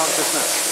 [0.00, 0.69] 反省しない